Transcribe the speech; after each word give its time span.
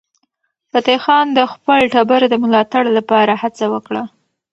فتح 0.71 0.97
خان 1.05 1.25
د 1.33 1.39
خپل 1.53 1.81
ټبر 1.93 2.21
د 2.29 2.33
ملاتړ 2.43 2.83
لپاره 2.97 3.33
هڅه 3.41 3.65
وکړه. 3.73 4.03